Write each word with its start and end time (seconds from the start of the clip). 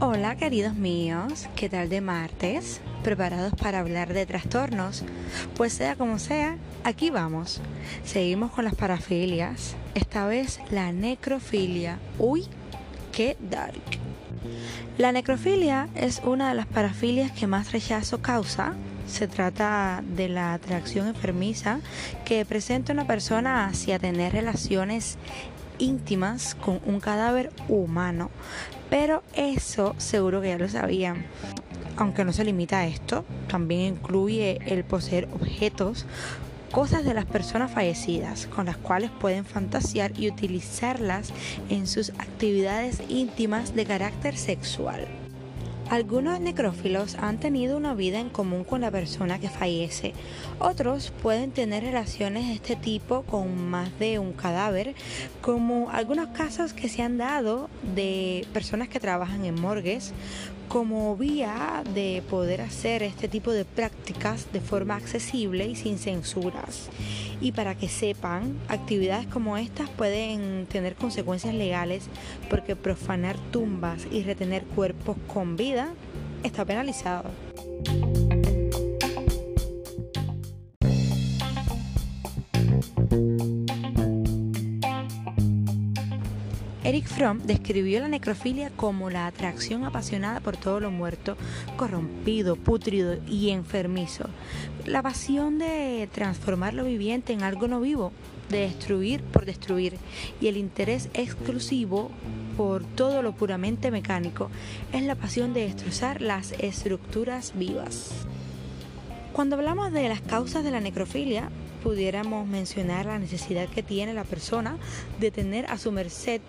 Hola 0.00 0.36
queridos 0.36 0.74
míos, 0.74 1.48
¿qué 1.54 1.68
tal 1.68 1.88
de 1.88 2.00
martes? 2.00 2.80
¿Preparados 3.04 3.54
para 3.54 3.78
hablar 3.78 4.12
de 4.12 4.26
trastornos? 4.26 5.04
Pues 5.56 5.72
sea 5.72 5.94
como 5.94 6.18
sea, 6.18 6.56
aquí 6.82 7.10
vamos. 7.10 7.60
Seguimos 8.04 8.50
con 8.50 8.64
las 8.64 8.74
parafilias, 8.74 9.76
esta 9.94 10.26
vez 10.26 10.58
la 10.70 10.92
necrofilia. 10.92 12.00
Uy, 12.18 12.46
qué 13.12 13.36
dark. 13.48 13.80
La 14.98 15.12
necrofilia 15.12 15.88
es 15.94 16.20
una 16.24 16.48
de 16.48 16.56
las 16.56 16.66
parafilias 16.66 17.30
que 17.30 17.46
más 17.46 17.70
rechazo 17.70 18.20
causa. 18.20 18.74
Se 19.06 19.28
trata 19.28 20.02
de 20.04 20.28
la 20.28 20.54
atracción 20.54 21.06
enfermiza 21.06 21.80
que 22.24 22.44
presenta 22.44 22.92
una 22.92 23.06
persona 23.06 23.66
hacia 23.66 23.98
tener 23.98 24.32
relaciones 24.32 25.16
íntimas 25.82 26.54
con 26.54 26.80
un 26.86 27.00
cadáver 27.00 27.50
humano. 27.68 28.30
Pero 28.88 29.22
eso 29.34 29.94
seguro 29.98 30.40
que 30.40 30.48
ya 30.48 30.58
lo 30.58 30.68
sabían. 30.68 31.26
Aunque 31.96 32.24
no 32.24 32.32
se 32.32 32.44
limita 32.44 32.78
a 32.78 32.86
esto, 32.86 33.24
también 33.48 33.94
incluye 33.94 34.58
el 34.66 34.84
poseer 34.84 35.28
objetos, 35.34 36.06
cosas 36.70 37.04
de 37.04 37.12
las 37.12 37.26
personas 37.26 37.70
fallecidas, 37.70 38.46
con 38.46 38.66
las 38.66 38.78
cuales 38.78 39.10
pueden 39.10 39.44
fantasear 39.44 40.18
y 40.18 40.28
utilizarlas 40.28 41.32
en 41.68 41.86
sus 41.86 42.10
actividades 42.10 43.02
íntimas 43.08 43.74
de 43.74 43.84
carácter 43.84 44.36
sexual. 44.38 45.21
Algunos 45.92 46.40
necrófilos 46.40 47.16
han 47.16 47.38
tenido 47.38 47.76
una 47.76 47.92
vida 47.92 48.18
en 48.18 48.30
común 48.30 48.64
con 48.64 48.80
la 48.80 48.90
persona 48.90 49.38
que 49.38 49.50
fallece. 49.50 50.14
Otros 50.58 51.12
pueden 51.20 51.50
tener 51.50 51.84
relaciones 51.84 52.48
de 52.48 52.54
este 52.54 52.76
tipo 52.76 53.24
con 53.24 53.68
más 53.68 53.98
de 53.98 54.18
un 54.18 54.32
cadáver, 54.32 54.94
como 55.42 55.90
algunos 55.90 56.28
casos 56.28 56.72
que 56.72 56.88
se 56.88 57.02
han 57.02 57.18
dado 57.18 57.68
de 57.94 58.46
personas 58.54 58.88
que 58.88 59.00
trabajan 59.00 59.44
en 59.44 59.60
morgues, 59.60 60.14
como 60.68 61.16
vía 61.16 61.82
de 61.94 62.22
poder 62.28 62.60
hacer 62.60 63.02
este 63.02 63.28
tipo 63.28 63.52
de 63.52 63.64
prácticas 63.64 64.52
de 64.52 64.60
forma 64.60 64.96
accesible 64.96 65.66
y 65.66 65.76
sin 65.76 65.98
censuras. 65.98 66.88
Y 67.40 67.52
para 67.52 67.74
que 67.74 67.88
sepan, 67.88 68.56
actividades 68.68 69.26
como 69.26 69.56
estas 69.56 69.90
pueden 69.90 70.66
tener 70.66 70.94
consecuencias 70.94 71.54
legales 71.54 72.04
porque 72.48 72.76
profanar 72.76 73.36
tumbas 73.50 74.06
y 74.10 74.22
retener 74.22 74.64
cuerpos 74.64 75.16
con 75.26 75.56
vida 75.56 75.92
está 76.42 76.64
penalizado. 76.64 77.51
Eric 86.84 87.06
Fromm 87.06 87.38
describió 87.44 88.00
la 88.00 88.08
necrofilia 88.08 88.70
como 88.70 89.08
la 89.08 89.26
atracción 89.26 89.84
apasionada 89.84 90.40
por 90.40 90.56
todo 90.56 90.80
lo 90.80 90.90
muerto, 90.90 91.36
corrompido, 91.76 92.56
putrido 92.56 93.18
y 93.28 93.50
enfermizo. 93.50 94.24
La 94.84 95.00
pasión 95.00 95.58
de 95.58 96.08
transformar 96.12 96.74
lo 96.74 96.84
viviente 96.84 97.32
en 97.32 97.44
algo 97.44 97.68
no 97.68 97.80
vivo, 97.80 98.10
de 98.50 98.62
destruir 98.62 99.22
por 99.22 99.46
destruir 99.46 99.96
y 100.40 100.48
el 100.48 100.56
interés 100.56 101.08
exclusivo 101.14 102.10
por 102.56 102.82
todo 102.82 103.22
lo 103.22 103.32
puramente 103.32 103.92
mecánico 103.92 104.50
es 104.92 105.04
la 105.04 105.14
pasión 105.14 105.54
de 105.54 105.62
destrozar 105.62 106.20
las 106.20 106.50
estructuras 106.58 107.52
vivas. 107.54 108.10
Cuando 109.32 109.54
hablamos 109.54 109.92
de 109.92 110.08
las 110.08 110.20
causas 110.20 110.64
de 110.64 110.72
la 110.72 110.80
necrofilia, 110.80 111.48
pudiéramos 111.84 112.46
mencionar 112.46 113.06
la 113.06 113.20
necesidad 113.20 113.68
que 113.68 113.82
tiene 113.82 114.14
la 114.14 114.24
persona 114.24 114.76
de 115.20 115.30
tener 115.30 115.66
a 115.66 115.78
su 115.78 115.92
merced 115.92 116.40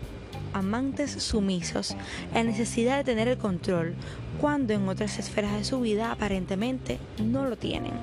amantes 0.53 1.11
sumisos, 1.11 1.95
la 2.33 2.43
necesidad 2.43 2.97
de 2.97 3.03
tener 3.03 3.27
el 3.27 3.37
control, 3.37 3.95
cuando 4.39 4.73
en 4.73 4.87
otras 4.87 5.19
esferas 5.19 5.53
de 5.53 5.63
su 5.63 5.81
vida 5.81 6.11
aparentemente 6.11 6.99
no 7.21 7.45
lo 7.45 7.57
tienen. 7.57 7.93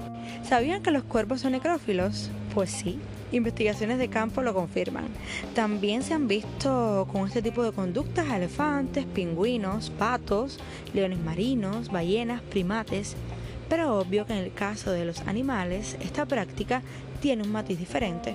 ¿Sabían 0.42 0.82
que 0.82 0.91
los 0.91 1.04
cuerpos 1.04 1.41
son 1.41 1.52
necrófilos? 1.52 2.30
Pues 2.54 2.70
sí, 2.70 2.98
investigaciones 3.32 3.98
de 3.98 4.08
campo 4.08 4.42
lo 4.42 4.54
confirman. 4.54 5.08
También 5.54 6.02
se 6.02 6.14
han 6.14 6.28
visto 6.28 7.06
con 7.12 7.26
este 7.26 7.42
tipo 7.42 7.62
de 7.62 7.72
conductas 7.72 8.28
elefantes, 8.30 9.06
pingüinos, 9.06 9.91
patos, 9.91 10.58
leones 10.92 11.19
marinos, 11.20 11.91
ballenas, 11.91 12.42
primates, 12.42 13.16
pero 13.69 13.98
obvio 13.98 14.26
que 14.26 14.32
en 14.32 14.41
el 14.41 14.53
caso 14.53 14.91
de 14.91 15.04
los 15.04 15.20
animales 15.22 15.97
esta 16.00 16.26
práctica 16.26 16.82
tiene 17.20 17.44
un 17.44 17.53
matiz 17.53 17.78
diferente. 17.78 18.34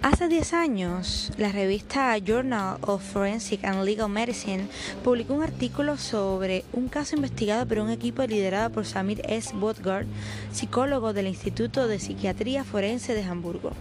Hace 0.00 0.28
10 0.28 0.52
años, 0.54 1.32
la 1.38 1.50
revista 1.50 2.16
Journal 2.18 2.78
of 2.82 3.02
Forensic 3.02 3.64
and 3.64 3.82
Legal 3.84 4.08
Medicine 4.08 4.68
publicó 5.02 5.34
un 5.34 5.42
artículo 5.42 5.98
sobre 5.98 6.64
un 6.72 6.88
caso 6.88 7.16
investigado 7.16 7.66
por 7.66 7.80
un 7.80 7.90
equipo 7.90 8.22
liderado 8.22 8.70
por 8.70 8.86
Samir 8.86 9.20
S. 9.28 9.52
Botgard, 9.54 10.06
psicólogo 10.52 11.12
del 11.12 11.26
Instituto 11.26 11.88
de 11.88 11.98
Psiquiatría 11.98 12.62
Forense 12.62 13.12
de 13.12 13.24
Hamburgo. 13.24 13.72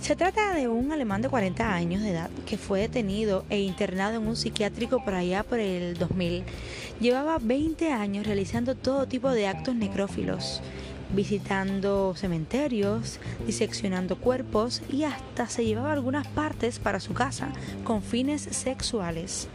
Se 0.00 0.16
trata 0.16 0.54
de 0.54 0.66
un 0.66 0.90
alemán 0.90 1.22
de 1.22 1.28
40 1.28 1.72
años 1.72 2.02
de 2.02 2.10
edad 2.10 2.30
que 2.44 2.58
fue 2.58 2.80
detenido 2.80 3.44
e 3.48 3.60
internado 3.60 4.16
en 4.16 4.26
un 4.26 4.36
psiquiátrico 4.36 5.04
por 5.04 5.14
allá 5.14 5.44
por 5.44 5.60
el 5.60 5.96
2000. 5.96 6.42
Llevaba 7.00 7.38
20 7.40 7.92
años 7.92 8.26
realizando 8.26 8.74
todo 8.74 9.06
tipo 9.06 9.30
de 9.30 9.46
actos 9.46 9.76
necrófilos 9.76 10.60
visitando 11.14 12.14
cementerios, 12.16 13.20
diseccionando 13.46 14.16
cuerpos 14.16 14.82
y 14.90 15.04
hasta 15.04 15.48
se 15.48 15.64
llevaba 15.64 15.92
algunas 15.92 16.26
partes 16.28 16.78
para 16.78 17.00
su 17.00 17.14
casa 17.14 17.48
con 17.84 18.02
fines 18.02 18.42
sexuales. 18.42 19.48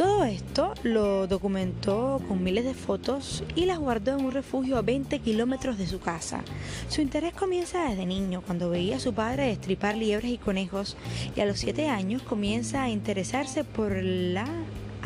Todo 0.00 0.24
esto 0.24 0.72
lo 0.82 1.26
documentó 1.26 2.22
con 2.26 2.42
miles 2.42 2.64
de 2.64 2.72
fotos 2.72 3.44
y 3.54 3.66
las 3.66 3.78
guardó 3.78 4.16
en 4.16 4.24
un 4.24 4.32
refugio 4.32 4.78
a 4.78 4.82
20 4.82 5.18
kilómetros 5.18 5.76
de 5.76 5.86
su 5.86 6.00
casa. 6.00 6.42
Su 6.88 7.02
interés 7.02 7.34
comienza 7.34 7.86
desde 7.86 8.06
niño, 8.06 8.40
cuando 8.40 8.70
veía 8.70 8.96
a 8.96 9.00
su 9.00 9.12
padre 9.12 9.48
destripar 9.48 9.96
liebres 9.96 10.30
y 10.30 10.38
conejos, 10.38 10.96
y 11.36 11.40
a 11.40 11.44
los 11.44 11.58
7 11.58 11.90
años 11.90 12.22
comienza 12.22 12.84
a 12.84 12.88
interesarse 12.88 13.62
por 13.62 14.02
la 14.02 14.46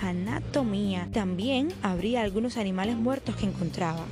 anatomía. 0.00 1.08
También 1.12 1.72
abría 1.82 2.22
algunos 2.22 2.56
animales 2.56 2.96
muertos 2.96 3.34
que 3.34 3.46
encontraba. 3.46 4.04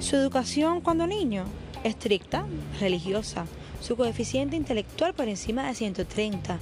Su 0.00 0.14
educación 0.14 0.80
cuando 0.80 1.08
niño, 1.08 1.44
estricta, 1.82 2.46
religiosa. 2.78 3.46
Su 3.80 3.96
coeficiente 3.96 4.54
intelectual 4.54 5.12
por 5.12 5.28
encima 5.28 5.66
de 5.66 5.74
130. 5.74 6.58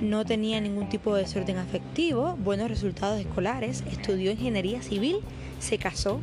No 0.00 0.24
tenía 0.24 0.60
ningún 0.60 0.88
tipo 0.88 1.14
de 1.14 1.22
desorden 1.22 1.58
afectivo, 1.58 2.36
buenos 2.36 2.68
resultados 2.68 3.20
escolares, 3.20 3.84
estudió 3.90 4.32
ingeniería 4.32 4.82
civil, 4.82 5.20
se 5.60 5.78
casó. 5.78 6.20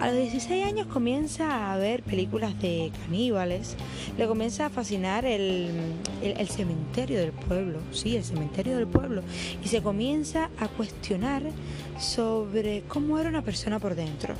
A 0.00 0.08
los 0.08 0.16
16 0.16 0.64
años 0.64 0.88
comienza 0.88 1.72
a 1.72 1.76
ver 1.76 2.02
películas 2.02 2.60
de 2.60 2.90
caníbales, 3.04 3.76
le 4.18 4.26
comienza 4.26 4.66
a 4.66 4.70
fascinar 4.70 5.24
el, 5.24 5.70
el, 6.22 6.48
cementerio 6.48 7.20
del 7.20 7.32
pueblo, 7.32 7.78
sí, 7.92 8.16
el 8.16 8.24
cementerio 8.24 8.76
del 8.76 8.88
pueblo, 8.88 9.22
y 9.64 9.68
se 9.68 9.82
comienza 9.82 10.50
a 10.58 10.66
cuestionar 10.68 11.42
sobre 11.98 12.82
cómo 12.88 13.18
era 13.18 13.28
una 13.28 13.42
persona 13.42 13.78
por 13.78 13.94
dentro. 13.94 14.34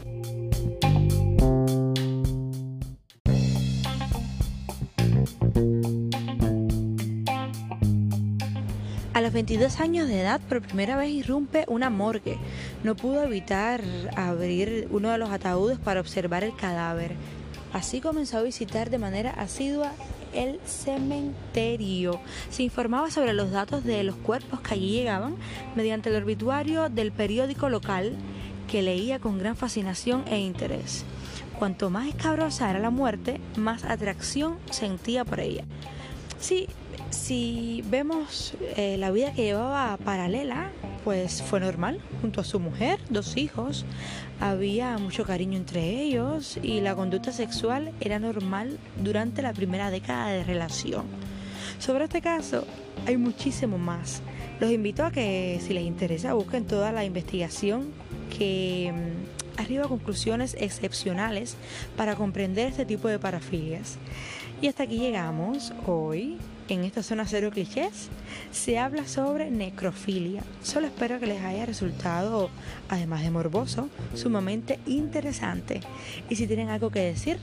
Los 9.22 9.32
22 9.32 9.80
años 9.80 10.08
de 10.08 10.20
edad, 10.20 10.40
por 10.40 10.62
primera 10.62 10.96
vez 10.96 11.10
irrumpe 11.10 11.64
una 11.68 11.90
morgue. 11.90 12.38
No 12.82 12.94
pudo 12.96 13.22
evitar 13.24 13.80
abrir 14.16 14.88
uno 14.90 15.10
de 15.10 15.18
los 15.18 15.30
ataúdes 15.30 15.78
para 15.78 16.00
observar 16.00 16.44
el 16.44 16.54
cadáver. 16.54 17.12
Así 17.72 18.00
comenzó 18.00 18.38
a 18.38 18.42
visitar 18.42 18.90
de 18.90 18.98
manera 18.98 19.30
asidua 19.30 19.92
el 20.34 20.60
cementerio. 20.64 22.20
Se 22.50 22.62
informaba 22.62 23.10
sobre 23.10 23.32
los 23.32 23.50
datos 23.50 23.84
de 23.84 24.02
los 24.02 24.16
cuerpos 24.16 24.60
que 24.60 24.74
allí 24.74 24.90
llegaban 24.90 25.36
mediante 25.74 26.10
el 26.10 26.22
obituario 26.22 26.88
del 26.88 27.12
periódico 27.12 27.68
local 27.68 28.16
que 28.70 28.82
leía 28.82 29.18
con 29.18 29.38
gran 29.38 29.56
fascinación 29.56 30.24
e 30.26 30.38
interés. 30.38 31.04
Cuanto 31.58 31.90
más 31.90 32.08
escabrosa 32.08 32.70
era 32.70 32.78
la 32.78 32.90
muerte, 32.90 33.40
más 33.56 33.84
atracción 33.84 34.56
sentía 34.70 35.24
por 35.24 35.40
ella. 35.40 35.64
Sí, 36.42 36.66
si 37.10 37.84
vemos 37.88 38.54
eh, 38.76 38.96
la 38.98 39.12
vida 39.12 39.32
que 39.32 39.44
llevaba 39.44 39.96
paralela, 39.96 40.72
pues 41.04 41.40
fue 41.40 41.60
normal, 41.60 42.00
junto 42.20 42.40
a 42.40 42.44
su 42.44 42.58
mujer, 42.58 42.98
dos 43.10 43.36
hijos, 43.36 43.84
había 44.40 44.98
mucho 44.98 45.24
cariño 45.24 45.56
entre 45.56 46.02
ellos 46.02 46.58
y 46.60 46.80
la 46.80 46.96
conducta 46.96 47.30
sexual 47.30 47.92
era 48.00 48.18
normal 48.18 48.76
durante 49.00 49.40
la 49.40 49.52
primera 49.52 49.92
década 49.92 50.32
de 50.32 50.42
relación. 50.42 51.04
Sobre 51.78 52.04
este 52.04 52.20
caso 52.20 52.66
hay 53.06 53.16
muchísimo 53.18 53.78
más. 53.78 54.20
Los 54.58 54.72
invito 54.72 55.04
a 55.04 55.12
que 55.12 55.60
si 55.64 55.72
les 55.74 55.84
interesa 55.84 56.34
busquen 56.34 56.66
toda 56.66 56.90
la 56.90 57.04
investigación 57.04 57.92
que 58.36 58.92
mm, 58.92 59.41
arriba 59.56 59.88
conclusiones 59.88 60.56
excepcionales 60.58 61.56
para 61.96 62.16
comprender 62.16 62.68
este 62.68 62.84
tipo 62.84 63.08
de 63.08 63.18
parafilias. 63.18 63.98
Y 64.60 64.68
hasta 64.68 64.84
aquí 64.84 64.98
llegamos 64.98 65.72
hoy 65.86 66.38
en 66.68 66.84
esta 66.84 67.02
zona 67.02 67.26
cero 67.26 67.50
clichés 67.52 68.08
se 68.50 68.78
habla 68.78 69.06
sobre 69.06 69.50
necrofilia. 69.50 70.42
Solo 70.62 70.86
espero 70.86 71.18
que 71.18 71.26
les 71.26 71.42
haya 71.42 71.66
resultado, 71.66 72.50
además 72.88 73.22
de 73.22 73.30
morboso, 73.30 73.88
sumamente 74.14 74.78
interesante. 74.86 75.80
Y 76.30 76.36
si 76.36 76.46
tienen 76.46 76.68
algo 76.68 76.90
que 76.90 77.00
decir, 77.00 77.38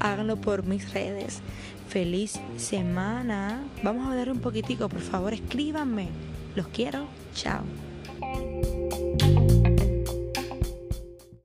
háganlo 0.00 0.36
por 0.36 0.64
mis 0.64 0.92
redes. 0.92 1.40
Feliz 1.88 2.40
semana. 2.56 3.62
Vamos 3.82 4.10
a 4.10 4.16
ver 4.16 4.30
un 4.30 4.40
poquitico, 4.40 4.88
por 4.88 5.00
favor, 5.00 5.34
escríbanme. 5.34 6.08
Los 6.54 6.68
quiero. 6.68 7.06
Chao. 7.34 7.62